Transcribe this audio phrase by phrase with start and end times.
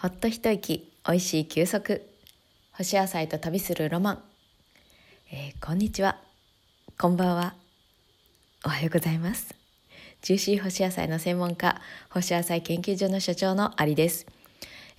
[0.00, 2.08] ほっと一息おいしい休息。
[2.70, 4.22] 干し野菜と旅するロマン、
[5.32, 6.18] えー、こんにちは。
[6.96, 7.54] こんばんは。
[8.64, 9.56] おはようございます。
[10.22, 11.80] ジューシー干し野菜の専門家
[12.10, 14.28] 干し野菜研究所の所長のアリです、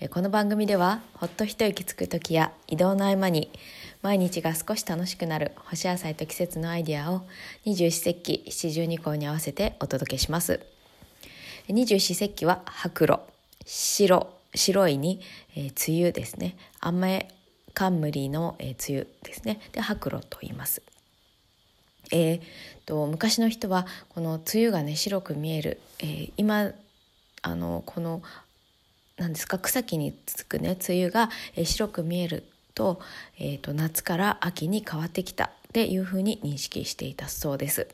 [0.02, 3.50] えー、この番組ではほっと一息つく時や移動の合間に
[4.02, 7.22] 毎日が少し楽しくなる干し野菜と季節のアイディアを
[7.64, 10.60] 二十四節気七十二項に合わせてお届けします。
[11.70, 13.20] 二十四節気は白露
[13.66, 14.39] 白。
[14.54, 15.22] 白いに、
[15.56, 16.58] えー、梅雨ですね。
[16.80, 17.30] 雨
[17.74, 19.60] 冠の、えー、梅雨ですね。
[19.72, 20.82] で白露と言います。
[22.12, 22.42] えー
[22.86, 26.72] と、昔の人はこの梅雨がね白く見える、えー、今
[27.44, 28.24] あのこの
[29.18, 33.00] 何ですか草木につくね梅雨が、えー、白く見えると,、
[33.38, 35.52] えーと、夏から秋に変わってきた。
[35.70, 37.88] っていうふうに認識していたそうです。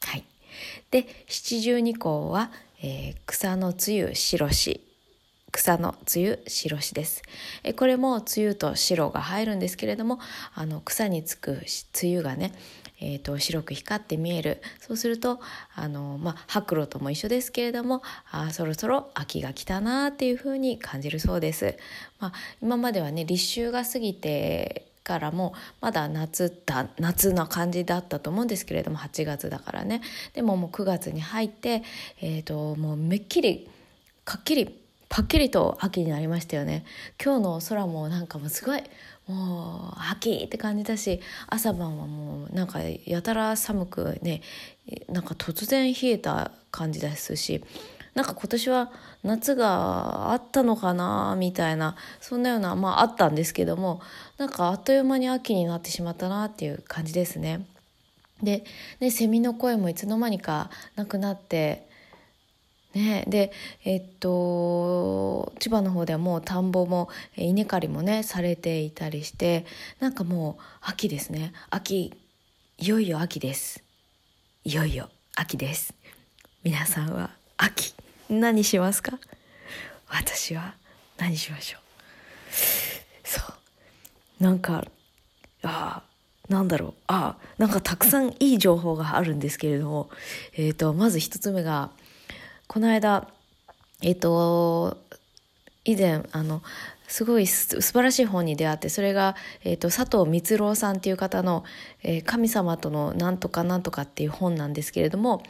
[0.00, 0.24] はい、
[0.90, 2.50] で七十二項は、
[2.82, 4.87] えー、草の梅雨白し。
[5.50, 7.22] 草の梅雨白しです。
[7.62, 10.18] えこれも梅雨と白が入るんですけれども
[10.54, 11.62] あの草につく
[12.02, 12.52] 梅雨がね、
[13.00, 15.40] えーと、白く光って見えるそうすると
[15.74, 21.76] あの、まあ、白露とも一緒ですけれどもあそろそろ秋が来たなっていうふうに感じるそうです。
[22.20, 30.02] まあ、今まではね立秋が過ぎてからもまだ夏だ夏な感じだったと思うんですけれども8月だからね
[30.34, 31.82] でももう9月に入って、
[32.20, 33.70] えーともうめっきり
[34.26, 34.77] かっきり
[35.08, 36.84] パッキリと秋になりましたよね
[37.22, 38.82] 今日の空もなんかもうすごい
[39.26, 44.42] もう秋って感じだし朝晩はもうなんかやたら寒くね
[45.08, 47.62] なんか突然冷えた感じですし
[48.14, 48.90] なんか今年は
[49.22, 54.00] 夏があったのかなみたいなそんなようなまああったんですけども
[54.38, 57.64] なんかあっという間に秋になってしまったなっていう感じですね。
[58.42, 58.64] で、
[59.00, 61.87] ね、セミの声もいつの間にかなくなって
[62.94, 63.52] ね、で
[63.84, 69.66] えっと千葉の方ではもう田んぼも稲刈りもねされていたりして
[70.00, 71.52] なんかもう秋ですね。
[71.70, 72.12] 秋
[72.78, 73.84] いよいよ秋です。
[74.64, 75.94] いよいよ秋です。
[76.64, 77.94] 皆さんは秋
[78.30, 79.18] 何しますか？
[80.08, 80.74] 私は
[81.18, 81.80] 何しましょう？
[83.22, 83.42] そ
[84.40, 84.42] う。
[84.42, 84.84] なんか
[85.62, 86.02] ああ
[86.48, 86.94] なんだろう。
[87.06, 90.08] ああなんかたくさんいい情報があるんですけれども、
[90.54, 91.90] えーとまず一つ目が
[92.68, 93.26] この間
[94.02, 94.98] えっ、ー、と
[95.84, 96.62] 以前あの
[97.08, 99.34] すごい素晴らしい本に出会ってそれが、
[99.64, 101.64] えーと、佐藤光郎さんっていう方の、
[102.02, 105.42] えー「神様とのなんとかなんとか」っていう本なんですけれども、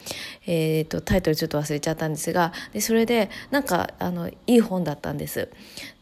[0.47, 5.49] えーと、タイトルちょっと忘れちゃったんですがでそれでなんかあのいい本だったんです。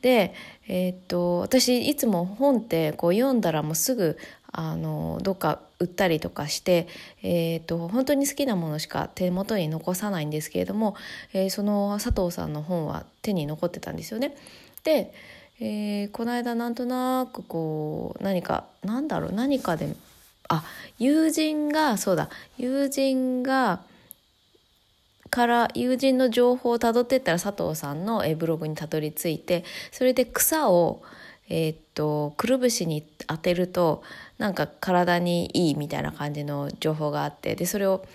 [0.03, 0.35] で、
[0.67, 4.19] えーと私いつも本ってこう読んだらもうすぐ
[4.52, 6.88] あのどっか売ったりとかして、
[7.22, 10.96] えーと、本当に好きなものしか手元に残さないんですけれども、
[11.34, 14.35] えー、その佐藤さんの本は手に残ってたんですよね。
[14.84, 15.13] で、
[15.59, 19.96] えー、この間なんとなくこう何かなんだろう何かで
[20.50, 20.64] あ
[20.97, 23.81] 友人がそうだ友人が
[25.29, 31.02] から友人の情報をたどってったら佐藤さんのブログにたどり着いてそれで草を
[31.50, 34.03] えー、っとくるぶしに当てると
[34.38, 38.06] なんか体にいいみたいな感じの情報があってでそれを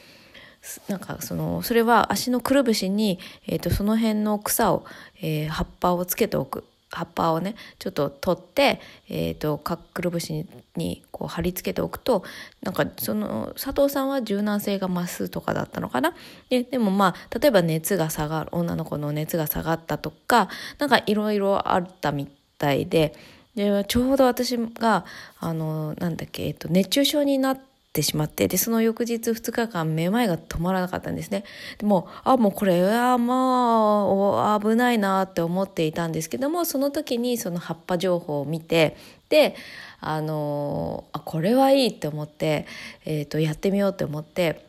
[0.86, 4.84] なんかそのそれは足のくるぶしに、えー、とその辺の草を、
[5.20, 6.64] えー、葉っぱをつけておく。
[6.94, 8.78] 葉っぱをねちょっと取って、
[9.08, 12.22] えーと、かくるぶしにこう貼り付けておくと
[12.60, 16.12] なんかその佐藤さんは柔軟性が増すとかだったのかな？
[16.50, 22.28] ででもまあ例えば熱が下がる女の子の熱が下がったとかなんかいろいろあったみ
[22.58, 23.14] たいで
[23.54, 25.04] でちょうど私が
[25.38, 27.60] あのなんだっけ、えっと、熱中症になっ
[27.92, 31.44] てしまってでその翌日2日間めまいが止まらなかったんですね。
[31.76, 38.96] でもあもうこれはまあ危ないなって思っていたんですけどもその時にその葉っぱ情報を見て
[39.28, 39.54] で
[40.00, 42.66] あのあこれはいいって思って、
[43.04, 44.64] えーと、やってみようって思って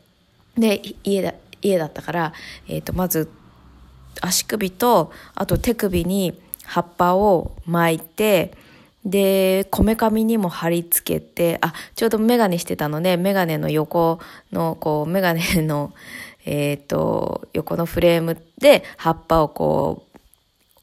[0.57, 2.33] で家だ家だったから、
[2.67, 3.31] えーとまず
[4.21, 8.53] 足首とあと手首に葉っぱを巻いて
[9.05, 14.19] で、こめかみにも貼り付けて、あ、ちょうどメガネしてたので、メガネの横
[14.51, 15.93] の、こう、メガネの、
[16.45, 20.19] えっ、ー、と、横のフレームで葉っぱをこう、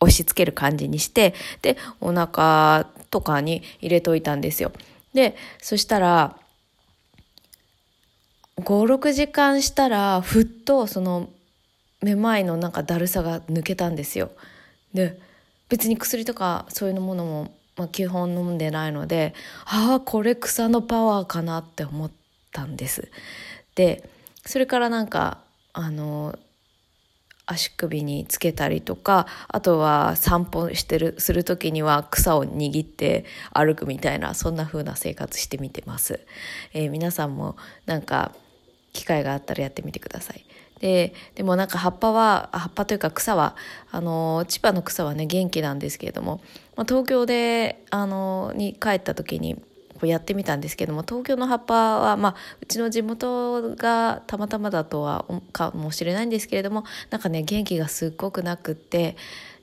[0.01, 4.73] 押し付ける感じにして、で、お腹とかに入れといたんですよ。
[5.13, 6.37] で、そしたら、
[8.57, 11.29] 5、6時間したら、ふっとその、
[12.03, 14.31] めまいのなんかだるさが抜けたんですよ。
[14.95, 15.19] で、
[15.69, 19.33] 別に薬とかそういうものもまあ、基本飲んでないので
[19.65, 22.11] ああこれ草のパワーかなって思っ
[22.53, 23.11] たんです。
[23.75, 24.07] で
[24.45, 25.39] それからなんか
[25.73, 26.39] あの
[27.47, 33.25] 足首につけたりとかあとは散歩してるする時には草を握って
[33.55, 36.21] 歩くみたいなそんな風な生活してみてます、
[36.75, 37.57] えー、皆さんも
[37.87, 38.35] なんか
[38.93, 40.45] 機会があったらやってみてください
[40.81, 43.55] ででもなんか葉っぱは葉っぱというか草は
[43.91, 46.41] あの千葉の草はね元気なんですけれども、
[46.77, 59.17] まあ、東京であのに帰った時にこうやってみたんですけども東京の葉っぱは、まあ、うちの地元がたまたまだとはかもしれないんですけれどもなんかね元気がすっごくなくって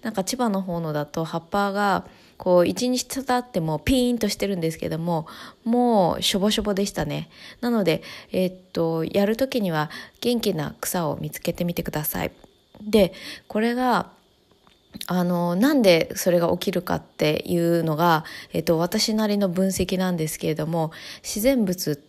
[0.04, 2.06] なんか千葉の方のだと葉っぱが
[2.38, 5.28] こう一日経ってもピーンとしてるんですけども
[5.66, 7.30] もうしょぼしょぼでしたね。
[7.62, 9.90] なので、えー、っとやる時には
[10.22, 12.32] 元気な草を見つけてみてください。
[12.82, 13.14] で
[13.48, 14.12] これが
[15.08, 18.24] あのなんでそれが起きるかっていうのが、
[18.54, 20.92] えっと、私なりの分析なんですけれども
[21.22, 22.02] 自然物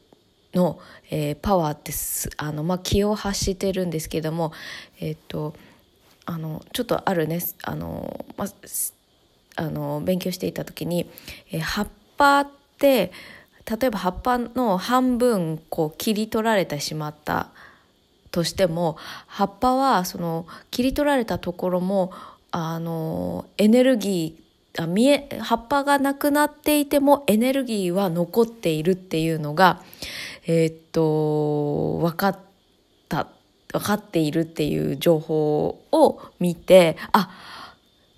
[0.55, 0.79] の、
[1.11, 1.93] えー、パワーって
[2.37, 4.53] あの、まあ、気を発してるんですけども、
[5.01, 5.55] えっと、
[6.25, 8.49] あのちょっとあるねあの、まあ、
[9.59, 11.11] あの勉強していた時に、
[11.51, 13.13] えー、葉っぱって
[13.69, 17.49] 例えば葉っぱの半分こう切り取られてしまった
[18.31, 18.97] としても
[19.27, 22.13] 葉っぱはその切り取られたところも
[22.53, 29.83] あのエネルギーあ見え葉っぱがなくなっていてもエネルギーは残っているっていうのが
[30.47, 32.39] えー、っと分かっ
[33.09, 33.27] た
[33.73, 37.29] 分かっているっていう情報を見てあ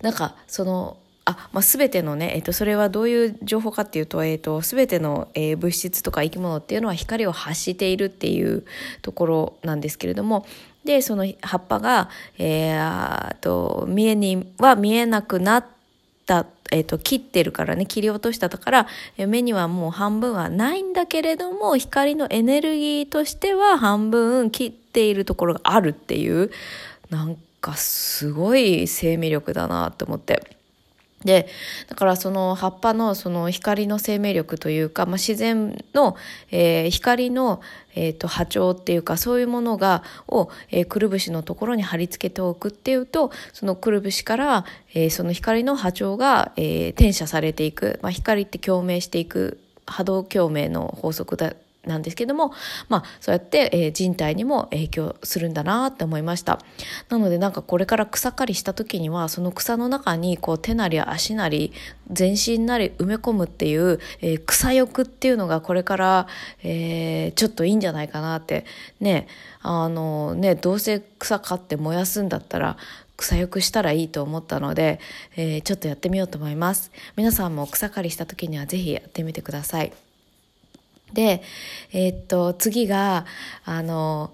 [0.01, 0.97] なんかその
[1.31, 8.65] あ、まあ、全てのね、えっと、それはどういう情報かっていうと、えっと、全ての、えー、物質とか生き物っていうのは光を発しているっていう
[9.01, 10.45] ところなんですけれども
[10.83, 15.65] でその葉っぱが、えー、と見えには見えなくなっ
[16.25, 18.87] た、えー、と切ってるからね切り落としたから、
[19.17, 26.49] 目にはもう半分はないんだけれども光のエネルギーとしては半分切っているところがあるっていう
[27.11, 30.60] なんかすごい生命力だなと思って。
[31.23, 31.47] で
[31.87, 36.15] だからその葉っぱのその光の生命力というか、まあ、自然の、
[36.49, 37.61] えー、光の、
[37.95, 49.59] えーと、波長っていうかそういうものがを、えー、くるぶしのところに貼り付けておくっていうとそのくるぶしから、えー、その光の波長が、え、転写されていく、まあ、光って共鳴していく。
[49.91, 51.53] 波動共鳴の法則だ
[51.85, 52.53] なんですけども、
[52.89, 56.59] まあ、そうやって、えー、人体にも影響するんだなって思いました。
[57.09, 61.73] なのでなんかこれから草刈りした時にはその草の中にこう手なり足なり
[62.11, 66.27] 全身なり埋め込むっていう、えー、草欲っていうのがこれから、
[66.63, 68.65] えー、ちょっといいんじゃないかなって。
[68.99, 69.27] ね
[69.63, 72.77] あのねどうせ草刈って燃やすんだったら
[73.15, 74.99] 草浴したらいいと思ったので、
[75.37, 76.91] え、ちょっとやってみようと思います。
[77.15, 79.93] 皆さんも草刈りした時には是非やってみてください。
[81.13, 81.41] で、
[81.91, 83.25] えー、っと、次が、
[83.65, 84.33] あの、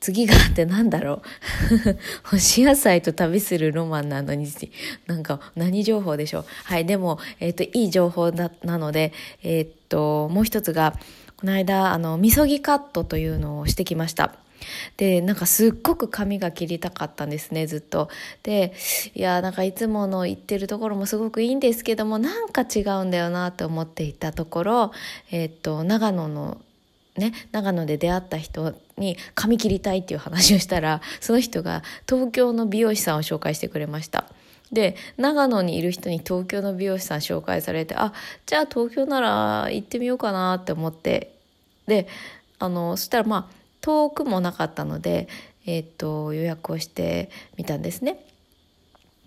[0.00, 1.18] 次がってなんだろう
[2.22, 4.46] 干し野菜と旅するロマンなのに、
[5.06, 6.44] なんか何情報でしょう。
[6.64, 10.94] はい、でも、えー、っと、いい情報だなので、えー、っと、もう一つが、
[11.36, 14.36] この間、あの、みそぎカットというのをしてきました。
[14.96, 18.08] でなんかすっごく髪が切りたかったんですねずっと。
[18.42, 18.72] で
[19.14, 24.92] いやなんかいつもの言ってるところもすごくいいんですけどもなんか違うんだよなと思っていたところ、
[25.30, 26.58] えー、っと長野の
[27.16, 34.26] ね、長野で出会った人に髪切りたいっていう話をしたらその人が東京の美容師さんを紹介してくれました
[34.72, 38.12] で長野にいる人に東京の美容師さん紹介されてあ
[38.46, 41.32] じゃあ東京なら行ってみようかなって思って
[41.86, 42.06] で
[42.58, 43.55] あのそしたらまあ
[43.86, 45.28] 遠くもなかったので、
[45.64, 48.18] えー、っと予約をしてみたんですね。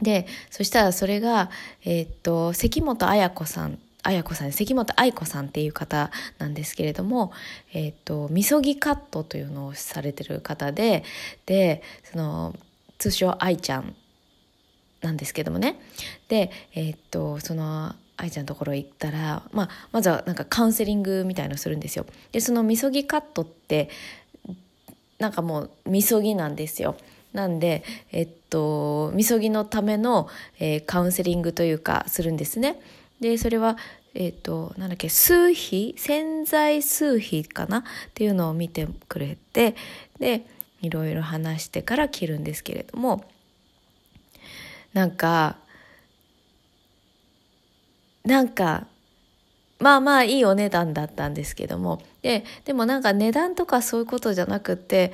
[0.02, 1.50] でそしたらそれが、
[1.86, 7.32] えー、っと関本綾子さん綾子さん関本愛子さんっていう方なんですけれども、
[7.74, 11.06] えーと、とみそぎカットというのをされてる方で
[11.46, 12.54] でその
[12.98, 13.96] 通称愛ちゃん
[15.02, 15.80] なんですけどもね
[16.28, 22.06] でえ、ー、とその愛ちゃんのところ行ったら、まあ、まずはなんかカウンセリングみたいのするんですよ。
[22.34, 23.90] でそのみそぎカットって
[25.20, 26.96] なんかもうみそぎなんですよ。
[27.34, 30.28] なんで、えっと、みそぎのための、
[30.60, 32.82] えー、カウンセリングというかするんですね。
[33.20, 33.78] で、それは、
[34.16, 37.80] えっと、なんだっけ、数比潜在数比かな？
[37.80, 37.84] っ
[38.16, 39.76] ていうのを見てくれて、
[40.20, 40.46] で、
[40.82, 43.26] いろいろ話してから切るんですけれども、
[44.94, 45.58] なんか、
[48.24, 48.88] なんか、
[49.80, 55.12] まあまあいいお値段だったんですけどもででもなんか値段とかそういうことじゃなくて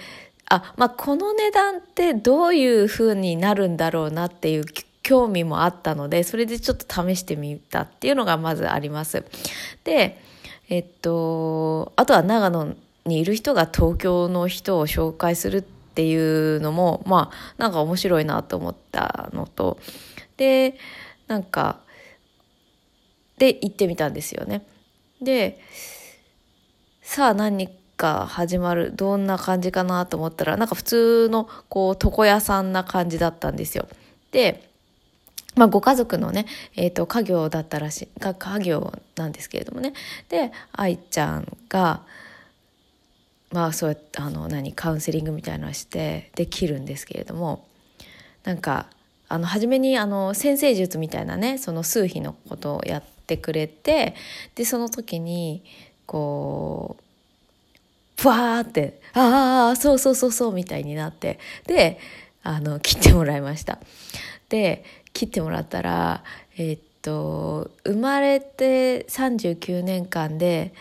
[0.50, 4.66] あまあこの値段ってどういう風になるんだろうなっていう
[5.04, 9.24] 興味もあったのでそれでちょっと試してみたっていうのがまずあります。
[9.84, 10.20] で
[10.70, 19.78] えっとあとは長野にいる人が東京の人を紹介するっていうのもまあなんか面白いなと思ったのと
[20.38, 20.76] で
[21.28, 21.80] なんか
[23.38, 24.66] で行ってみたんですよね。
[25.22, 25.60] で
[27.06, 33.88] さあ何か始まるどんな感じかなと思ったらなんか普通のこう床屋さんな感じだったんですよ。
[34.32, 34.68] で
[35.56, 39.94] まあ、ご家族のね、えーと、家業だったらしい家業なんですけれどもね
[40.28, 42.02] で愛ちゃんが
[43.52, 47.66] まあそうやってあの何カウンセリングみたいなのしてできるんですけれども
[48.44, 48.88] なんか
[49.30, 54.16] あの初めにあの先生術みたいなねその数秘のことをやってくれて
[54.56, 55.64] でその時に
[56.06, 62.00] こうふわーってああそうそうそうそうみたいになってで
[62.44, 63.80] あの切ってもらいました。
[64.50, 64.84] で
[65.14, 66.24] 切ってもらったら
[66.58, 70.74] えー、っと生まれて39年間で、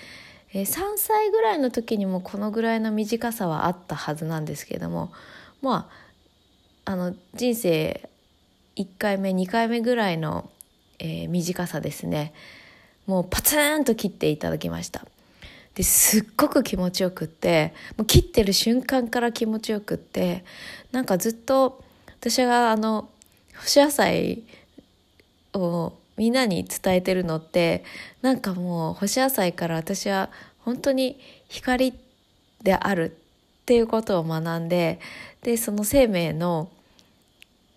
[0.53, 5.13] え3歳ぐらいの時にもこのぐらいの短さはあったはずなんですけれども
[5.63, 5.91] ま
[6.85, 8.09] ああの人生
[8.77, 10.49] 1回目2回目ぐらいの、
[10.99, 12.33] えー、短さですね
[13.07, 15.05] もうパツンと切っていただきました
[15.75, 20.45] ですっごく気持ちよくってもう切ってる瞬間から気持ちよくって
[20.93, 21.83] なんかずっと
[22.21, 23.09] 私があの
[23.57, 24.43] 干し野菜
[25.53, 27.85] をみんなに伝えてるのって
[28.23, 31.93] なんかもう干し野菜から私は本当に光
[32.63, 33.17] である
[33.63, 35.01] っていうことを学んで
[35.43, 36.71] でその生命の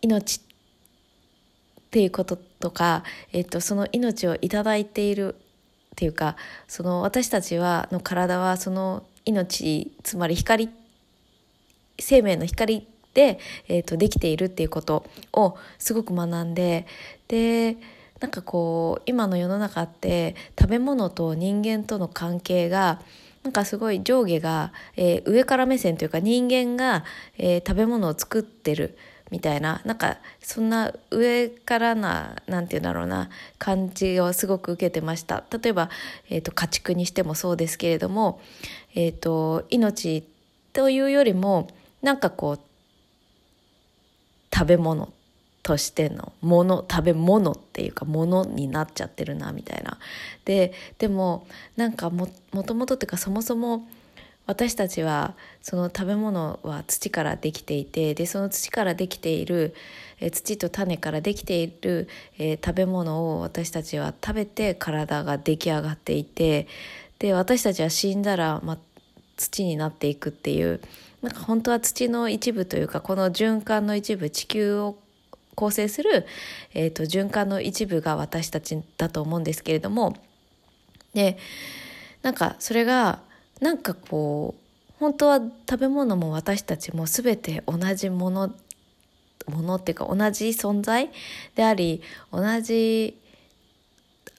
[0.02, 5.36] 命っていうこととか、えっと、その命を頂いている
[5.98, 6.36] っていうか
[6.68, 10.70] その私たちはの体はその命つまり光
[12.00, 16.86] 生命の光で、えーと、できているっていうことをすごく学んで
[17.28, 17.78] で
[18.20, 23.02] なんかこう今の世の中って食べ物と人間との関係が
[23.42, 27.06] なんかすごい上下が、えー、上から目線というか人間が、
[27.40, 28.96] えー、食べ物を作ってる。
[29.32, 35.90] みたいななんかそんな上からななんて言うんだろうな感じをすごく受けてました例えば、
[36.30, 38.40] えーと、家畜にしてもそうですけれども、
[38.96, 40.24] えーと命
[40.74, 41.68] というよりも
[42.02, 42.60] なんかこう
[44.54, 45.12] 食べ物
[45.68, 49.98] としてのもの食べ物っていうかものになっちゃってるなみたいな。
[50.46, 53.86] ででもなんかももともとっていうかそもそも
[54.48, 59.76] 私たちはその食べ物は土からできていてでその土からできている、
[60.20, 62.08] え土と種からできている、
[62.40, 66.68] えー、食べ物を私たちは食べて体が出来上がっていて
[67.20, 68.80] で私たちは死んだら、ま、
[69.36, 70.80] 土になっていくっていう
[71.22, 74.98] なんか本当は土の一部というかこの循環の一部地球を
[75.56, 76.26] 構成する、
[76.74, 80.16] えーと、循環の一部が私たちだと思うんですけれども
[81.14, 81.38] で
[82.22, 83.20] なんかそれが
[83.62, 88.54] なんかこう本当は食べ物も私たちも全て同じもの
[89.48, 91.10] ものっていうか同じ存在
[91.56, 93.18] であり同じ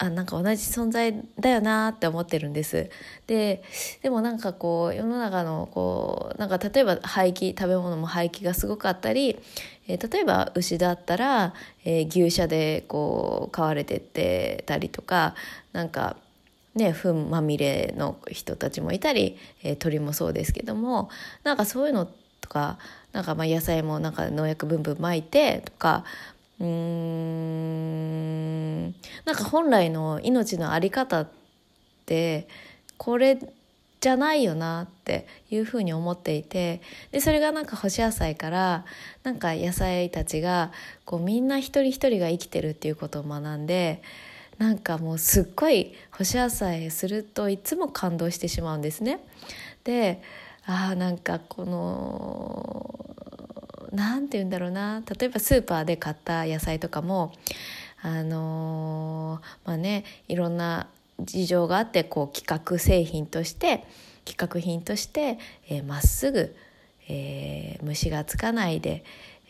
[0.01, 2.89] あなんか同じ存在だよなって思ってるんです。
[3.27, 3.63] で
[4.03, 9.39] でもなんかこう世の中のこうなんか例えば廃棄食べ物も廃棄がすごかったり、
[9.89, 11.53] えー、例えば牛だったら、
[11.85, 15.35] えー、牛舎でこう飼われてってたりとか
[15.73, 16.17] なんか
[16.79, 21.11] ね糞まみれの人たちもいたり、えー、鳥もそうですけども
[21.45, 22.09] なんかそういうの
[22.41, 22.79] とか
[23.13, 26.05] なんかまあ野菜もなんか農薬ブンブンまいてとか
[26.61, 28.95] うーん
[29.25, 31.29] なんか本来の命の在り方っ
[32.07, 32.49] て
[32.97, 33.39] これ
[34.01, 36.81] じゃないよなっていうふうに思っていて
[37.11, 38.85] でそれがなんか干し野菜から
[39.25, 40.71] なんか野菜たちが
[41.05, 44.03] こうみんな一人一人が生きてるっていうことを学んで
[44.59, 49.21] なんかもうすっごい干し野菜するといつも感動してしまうんですね。
[49.85, 50.21] で
[50.67, 53.17] ああなんかこの
[53.93, 57.33] 何て言うんだろうな例えばスーパーで買った野菜とかも
[58.03, 60.88] あのー、まあねいろんな
[61.21, 63.85] 事情があってこう企画製品として
[64.25, 65.38] 企画品としてま、
[65.69, 66.55] えー、っすぐ、
[67.09, 69.05] えー、虫がつかないで、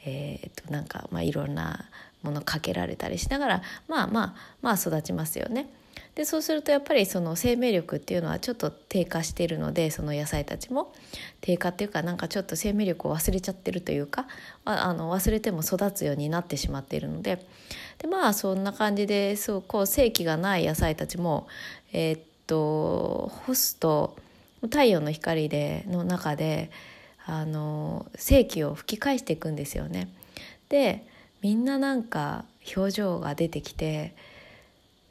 [0.06, 1.86] えー、っとなんか、まあ、いろんな
[2.22, 5.68] ものかけられたりしながらまあまあまあ育ちますよね。
[6.14, 10.92] でそうするとやっぱりその生命力っていうのはちょっと低下しているのでその野菜たちも
[11.40, 14.26] 低下っていうかなんかちょっと生命力を忘れちゃってるというか
[14.64, 17.44] あの忘れても育つようになってしまっているので
[17.98, 21.46] でまあそんな感じでそうこう生気がない野菜たちも
[21.92, 24.16] えー、っと干すと
[24.62, 26.70] 太陽の光での中で
[27.26, 30.08] あの生気を吹き返していくんですよね。
[30.68, 31.04] で
[31.40, 32.44] みんななんか
[32.76, 34.14] 表情が出てきて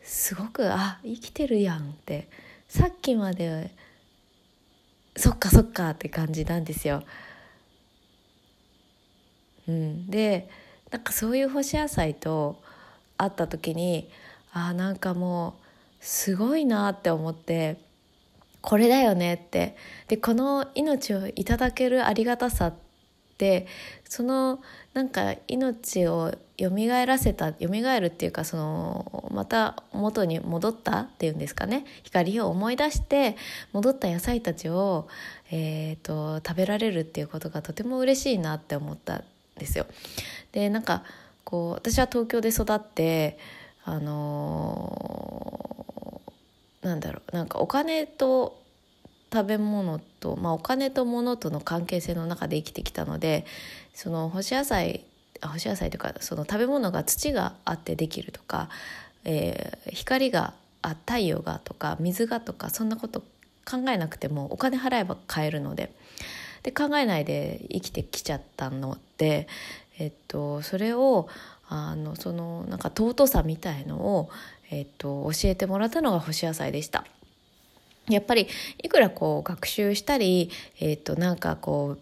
[0.01, 2.27] すごくあ生きてるやんって
[2.67, 3.71] さっきまで
[5.15, 7.03] そっかそっかって感じなんですよ。
[9.67, 10.49] うん、で
[10.91, 12.61] なんかそういう干し野菜と
[13.17, 14.09] 会った時に
[14.53, 15.55] あなんかも
[16.01, 17.77] うすごいなって思って
[18.61, 19.75] これだよねって
[20.07, 22.86] でこの命をいただけるありがたさって
[24.09, 24.59] その
[24.93, 26.71] なんか命を蘇
[27.05, 33.35] らせた蘇るっていうかそのまた元に戻ったっていうんですかね光を思い出して
[33.73, 35.07] 戻った野菜たちを、
[35.51, 39.23] えーと食べられるっていうことがとても嬉しいなって思ったん
[39.59, 39.85] ですよ。
[40.51, 41.03] でなんか
[41.43, 43.37] こう私は東京で育って
[43.83, 48.61] あのーなんだろうなんかお金と
[49.33, 53.45] 食べ物と、まあ、お金と物との関係性の中で生きてきたので
[53.93, 55.03] その干し野菜
[55.41, 58.69] 干し野菜というかその食べ物が土があってできるとか、
[59.23, 63.21] えー光があ太陽がとか水がとかそんなこと
[63.65, 65.91] 考えなくてもお金払えば買えるので
[66.63, 69.47] で考えないで生きてきちゃったので、
[69.99, 71.27] えっと、それを
[71.69, 74.29] あのそのなんか尊さみたいのを、
[74.69, 77.05] えっと、教えてもらったのが干し野菜でした。
[78.09, 78.47] やっぱり
[78.81, 80.49] いくらこう学習したり、
[80.79, 81.97] えっと、なんかこ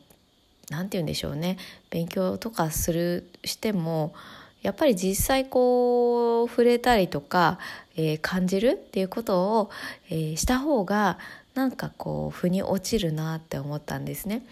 [0.69, 1.57] うなんて言うんでしょうね
[1.89, 4.13] 勉強とかするしても
[4.61, 7.59] やっぱり実際こう触れたりとか、
[7.95, 9.69] えー感じるっていうことを、
[10.09, 11.19] えーした方が
[11.53, 14.43] なんかこう腑に落ちるなって思ったんですね。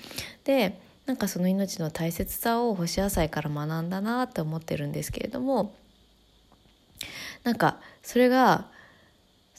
[0.45, 5.75] でなんかその命の大切さを干し野菜から学んだなって思ってるんですけれども
[7.43, 8.67] なんかそれが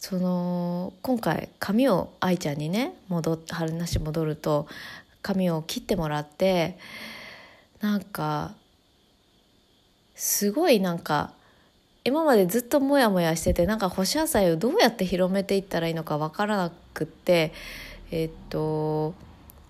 [0.05, 4.69] その今回髪を愛ちゃんにね戻っ話戻ると
[5.23, 6.77] 髪を切ってもらって
[7.81, 8.53] なんか
[10.15, 11.33] すごいなんか
[12.05, 17.55] 今までずっとモヤモヤしててなんか干し野菜をどうやって広めていったらいいのか分からなくって
[18.11, 19.15] えっと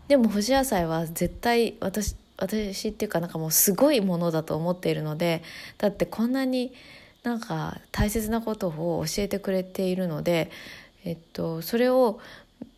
[0.08, 5.44] でも干し野菜は絶対私私っていうかなんかもうすごいものだと思っているので
[5.78, 6.72] だってこんなに
[7.24, 10.50] なんか大切なことを教えてくれているので、
[11.04, 12.20] えっと、それを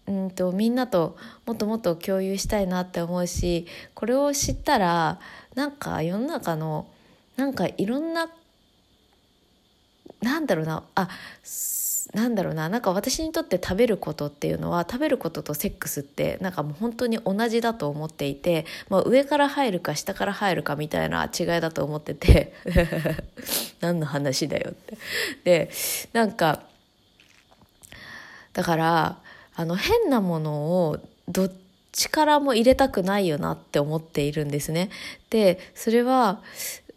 [0.06, 1.16] うんとみんなと
[1.46, 5.18] もっともっと共有したいなって思うしこれを知ったら
[5.56, 6.86] なんか世の中の
[7.36, 8.30] なんかいろんな
[10.22, 11.08] なんだろうなあ
[12.14, 22.52] なんだろうななんか私にとって食べることっていうのは食べることとセックスってなんかもう本当に同じだと思っていて、まあ、上から入るか下から入るかみたいな違いだと思ってて
[23.80, 24.98] 何の話だよって。
[25.44, 25.70] で
[26.12, 26.62] なんか
[28.52, 29.18] だから
[29.54, 30.54] あの変なもの
[30.88, 31.52] をどっ
[31.92, 34.90] ちからも入れたくないよなって思っているんですね。
[35.30, 36.40] でそれは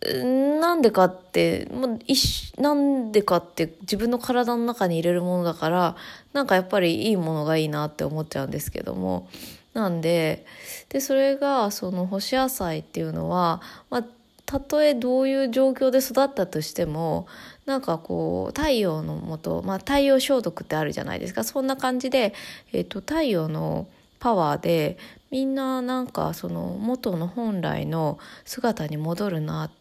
[0.01, 5.95] なんでかって、まあ、なんでかって自分の体の中に入れるものだから
[6.31, 9.27] なんかやっぱりいいものがいいなって思っちゃうんですけども。
[9.73, 10.45] なんで
[10.89, 14.05] でそれがその干し野菜っていうのは、まあ、
[14.45, 17.27] たとえどういう状況で育ったとしても
[17.67, 21.43] なんかこう太陽のもと、まあ、太陽消毒ってあるじゃないですか。
[21.43, 22.33] そんな感じで、
[22.73, 23.88] えっと太陽の
[24.19, 24.97] パワーで
[25.29, 29.79] みんななんかその元の本来の姿に戻るなって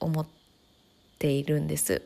[0.00, 0.26] 思っ
[1.18, 2.02] ているんです。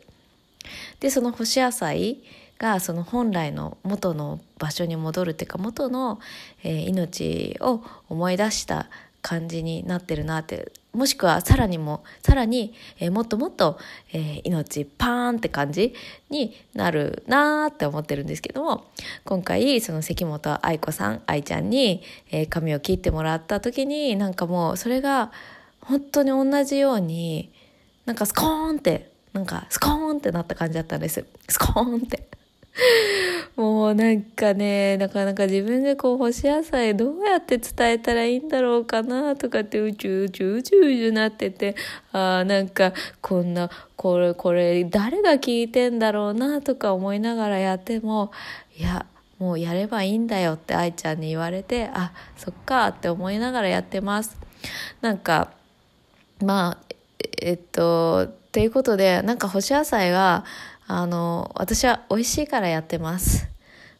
[1.00, 2.18] でその干し野菜
[2.58, 6.20] がその本来の元の場所に戻るっていうか元の、
[6.62, 8.86] えー命を思い出した
[9.22, 13.78] 感じになってるなってもしくはさらにもさらに、えーもっともっと、
[14.12, 15.94] えー命パーンって感じ
[16.28, 18.84] になるなーって思ってるんですけども
[19.24, 25.32] 今回その関本愛子さん愛ちゃんに、えー髪を切ってもらった時になんかもうそれが
[25.80, 27.50] 本当に同じように
[28.10, 32.26] なんかスコーンってなんかスコーンってなった感じだったんですスコーンって。
[33.54, 41.76] もうなんかねなかなか自分でこう干し野菜どうやって伝えたらいいんだろうかなとかって宇宙宇宙宇宙宇宙なってて
[42.10, 48.32] あーなんかこんなこれこれ誰が聞いてんだろうなとか思いながらやっても
[48.76, 49.06] いや
[49.38, 54.36] もうやればいいんだよって愛ちゃんに言われてあそっかって思いながらやってます。
[55.00, 55.52] なんか
[56.42, 56.89] まあ
[57.40, 60.44] えっとということでなんか干し野菜が
[60.86, 63.48] あの私は美味しいからやってます。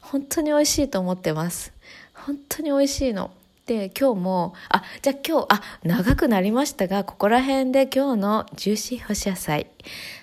[0.00, 1.72] 本当に美味しいと思ってます。
[2.14, 3.30] 本当に美味しいの。
[3.66, 9.68] で今日もあじゃあ今日あ長くなりましたがここら辺で今日のジューシー干し野菜。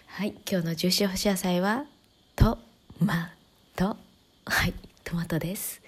[0.08, 1.86] はい今日のジューシー干し野菜は
[2.36, 2.58] ト
[3.00, 3.32] マ
[3.78, 3.96] ト。
[4.46, 4.74] はい
[5.06, 5.82] トマトです。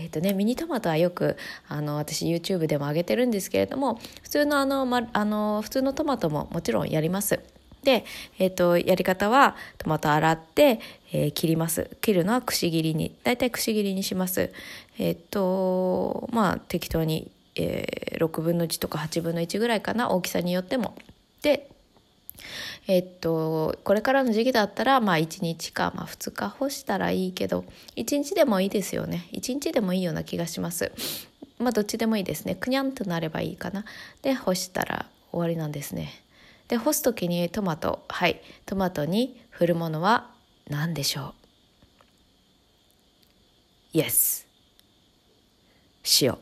[0.00, 1.36] えっ、とねミニトマトはよく
[1.68, 7.40] あの私 YouTube でも上げてるんですけれども普通のあの,、ま、あの普通のトマトももちろんやります。
[7.82, 8.04] で、
[8.38, 10.80] えっとやり方はトマト洗って、
[11.12, 11.90] えー切ります。
[12.00, 14.52] 切るのはくし切りにだいたいくし切りにします。
[14.98, 20.94] えっ、とまあ適当に、えー、6分の1とか8分の1ぐらいかな大きさによっても。
[21.42, 21.70] で
[22.86, 27.64] えっとこれからの時期だったらまあ1日か、まあ、2日干したらいいけど
[27.96, 29.28] 1日でもいいですよね。
[29.32, 30.92] 1日でもいいような気がします。
[31.58, 32.54] まあどっちでもいいですね。
[32.54, 33.84] くにゃんとなればいいかな。
[34.22, 36.12] で干したら終わりなんですね。
[36.68, 38.04] で干す時にトマト。
[38.08, 38.40] はい。
[38.66, 40.30] トマトに振るものは
[40.68, 41.34] 何でしょ
[43.94, 44.46] う？Yes
[46.22, 46.38] 塩。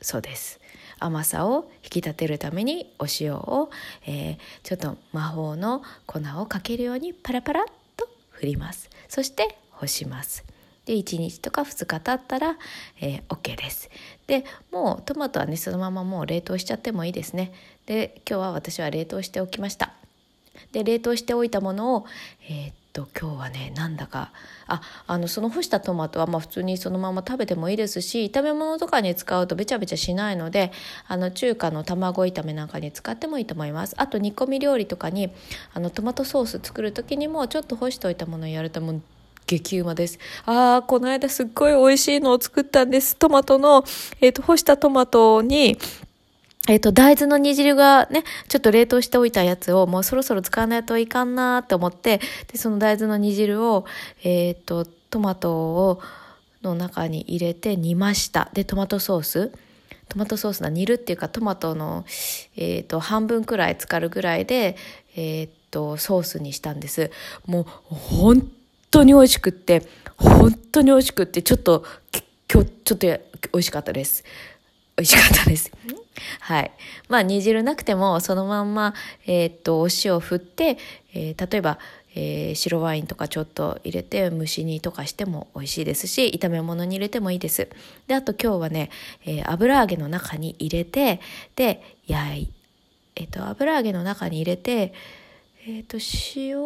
[0.00, 0.60] そうです。
[1.04, 3.70] 甘さを引き立てるためにお塩を、
[4.06, 7.64] えー、ちょっと魔法の粉をかけるようにパラパラっ
[7.96, 8.88] と振ります。
[9.08, 10.44] そして干します。
[10.86, 12.56] で1日とか2日経ったら、
[13.00, 13.90] えー、OK です。
[14.26, 17.52] でもうトマトはねそのままもう冷凍しちゃってもいいですね。
[17.86, 19.92] で今日は私は冷凍しておきました。
[20.72, 22.06] で冷凍しておいたものを、
[22.48, 24.30] えー、っと今日はねなんだか
[24.68, 30.70] ああのその干したトマトはまあ普通にそのまま食べてもいいですし炒め物とかに使うとべちゃべちゃしないので
[31.08, 35.32] あの中華の卵炒めなんかに使ってもいいと思いますあと煮込み料理とかに
[35.74, 39.02] あのトマトソース作る時にもちょっと干しておいたものをやるともう
[39.46, 40.18] 激うまです。
[40.46, 43.14] ああ、この間すっごい美味しいのを作ったんです。
[43.14, 43.84] トマトの、
[44.22, 45.76] えっ、ー、と、干したトマトに、
[46.66, 53.84] えっ、ー、と、大豆の煮汁がね、ちょっと冷凍しておいたやつをもうそろそろ使わないといかんなーって思って、で、その大豆の煮汁を、
[54.22, 56.00] えっ、ー、と、トマトを、
[56.62, 58.50] の中に入れて煮ました。
[58.54, 59.52] で、トマトソース。
[60.08, 62.04] トマトソースな煮るっていうかトマトの、
[62.56, 64.76] えーと、半分くらい浸かるぐらいで、
[65.16, 67.10] えーと、ソースにしたんです
[67.46, 68.50] もう本
[68.90, 69.82] 当に美味しくって
[70.16, 71.84] 本当に美味しくってちょっと
[72.52, 73.18] 今日ちょっと美
[73.54, 74.24] 味しかったです
[74.96, 75.70] 美味しかったです。
[76.40, 76.70] はい。
[77.08, 78.94] まあ、煮汁なくても、そのまんま、
[79.26, 80.78] えー、っと、お塩を振って、
[81.14, 81.78] えー、例えば、
[82.16, 87.68] えー、白ワインとかちょっと入れて蒸し煮とかしても美味しいですし炒め物に入れてもいいです
[88.06, 88.90] であと今日はね、
[89.26, 91.20] えー、油揚げの中に入れて
[91.56, 92.52] で焼い
[93.16, 94.92] えっ、と油揚げの中に入れて
[95.66, 95.98] えっ、と
[96.36, 96.58] 塩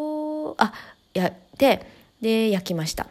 [0.56, 0.72] あ
[1.14, 1.86] やって
[2.20, 3.06] で焼きました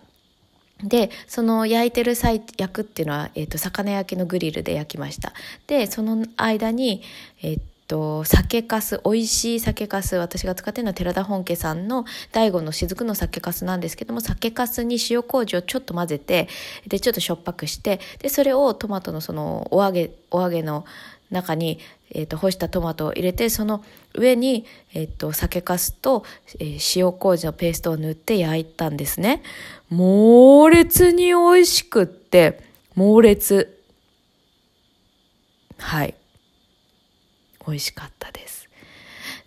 [0.83, 5.33] でその焼いてる際焼くっていうのは、えーと、魚焼きのグリルで焼きました。
[5.65, 7.01] でその間に
[7.41, 16.49] えっ、と酒粕美味しい酒粕私が使ってるのは寺田本家さんの醍醐の雫の酒粕なんですけども酒粕に塩麹をちょっと混ぜて
[16.87, 20.85] でちょっとしょっぱくしてでそれをトマトのそのお揚げお揚げの
[21.31, 21.79] 中に、
[22.11, 26.23] えーと、干したトマトを入れてその上に、えーと、酒粕と、
[26.59, 29.43] えー、塩麹のペーストを塗って焼いたんですね。
[29.89, 32.61] 猛烈に美味しくって
[32.95, 33.81] 猛烈。
[35.77, 36.15] はい。
[37.65, 38.69] 美味しかったです。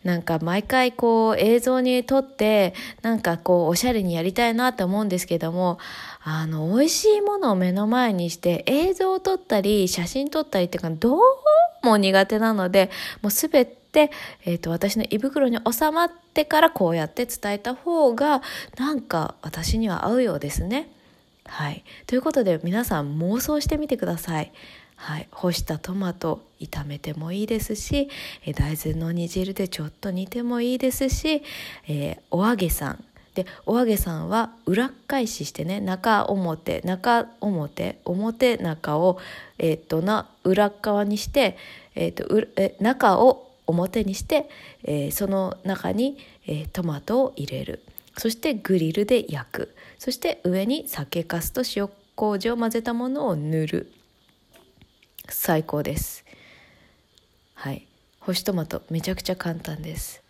[0.05, 5.79] なんか毎回こう映像に撮ってなんかこうおしゃれにやりたいなって思うんですけども
[6.23, 11.21] あの美味しいものを目の前にして映像を撮ったり写真撮ったりっていうかどう
[11.83, 12.91] も苦手なので
[13.23, 14.11] もう全て、
[14.45, 18.43] えーと、私の胃袋に収まってからこうやって伝えた方が
[18.79, 20.91] なんか私には合うようですね。
[21.47, 24.53] はい、ということで皆さん妄想してみてください。
[24.95, 28.11] はい、干したトマト炒めてもいいですし
[28.55, 31.43] 大豆の煮汁でちょっと煮てもいいですし、
[31.89, 33.05] えー、お揚げさん
[33.45, 39.19] でお揚げさんは裏返ししてね中表中表表中を、
[39.59, 41.57] えーと、な裏側にして、
[41.95, 44.51] えーと、とえ中を表にして、
[44.85, 47.83] えー、その中に、えー、トマトを入れる。
[48.19, 49.75] そしてグリルで焼く。
[49.99, 53.93] そして上に酒粕と塩麹を混ぜたものを塗る。
[55.29, 56.25] 最高です。
[57.55, 57.87] はい。
[58.19, 60.23] 干しトマトめちゃくちゃ簡単です。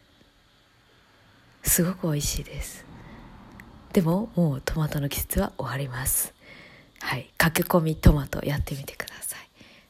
[1.62, 2.89] すごく美味しいです。
[3.92, 6.32] でももうトマトの季節は終わります。
[7.00, 7.30] はい。
[7.36, 9.40] 駆け込みトマトやってみてください。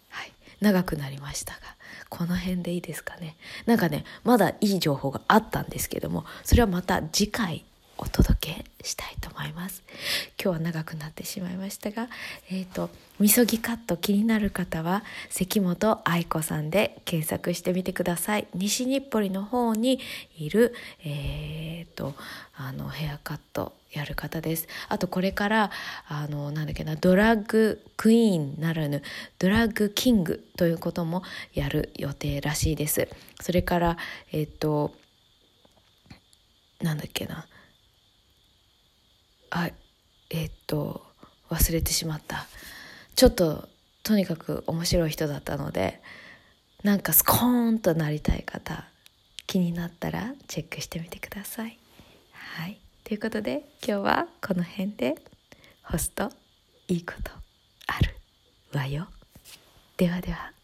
[0.08, 0.32] はい。
[0.60, 1.60] 長くなりましたが
[2.08, 3.36] この辺でいいですかね。
[3.66, 7.64] なんかねまだいい情報があったんですけどもそれはまた次回
[7.98, 9.82] お届けしたいと思います。
[10.42, 12.08] 今日は長くなってしまいましたが
[12.48, 18.46] えっ、ー、とみそぎカット気になる方は関本愛子さんで検索してみてください。
[18.54, 20.00] 西日暮里の方に
[20.38, 22.14] いるえっ、ー、と
[22.56, 24.68] あのヘアカットやる方です。
[24.88, 25.70] あとこれから
[26.08, 29.02] あのなんだっけなドラッグクイーンならぬ
[29.38, 31.22] ドラッグキングということも
[31.52, 33.08] やる予定らしいです。
[33.40, 33.96] それから
[34.32, 34.94] えっ、と
[36.80, 37.46] なんだっけな。
[39.50, 39.70] あ
[40.30, 41.02] えっと
[41.48, 42.46] 忘れてしまった。
[43.16, 43.68] ちょっと
[44.02, 46.00] とにかく面白い人だったので
[46.82, 48.84] なんかスコーンとなりたい方
[49.46, 51.78] 気になったらチェックしてみてください。
[52.32, 52.78] はい、
[53.10, 55.16] ということで今日はこの辺で
[55.82, 56.30] 干すと
[56.86, 57.32] いいこと
[57.88, 58.14] ある
[58.72, 59.08] わよ。
[59.96, 60.59] ではでは。